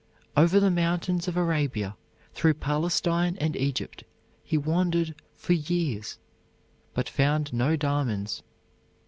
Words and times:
Over 0.35 0.59
the 0.59 0.71
mountains 0.71 1.27
of 1.27 1.37
Arabia, 1.37 1.95
through 2.33 2.55
Palestine 2.55 3.37
and 3.39 3.55
Egypt, 3.55 4.03
he 4.43 4.57
wandered 4.57 5.13
for 5.35 5.53
years, 5.53 6.17
but 6.95 7.07
found 7.07 7.53
no 7.53 7.75
diamonds. 7.75 8.41